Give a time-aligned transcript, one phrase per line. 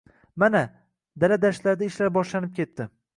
[0.43, 0.61] Mana,
[1.25, 2.89] dala-dashtlarda ishlar boshlanib ketdi.